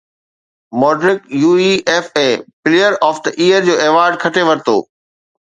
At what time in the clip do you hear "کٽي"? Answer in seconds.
4.27-4.43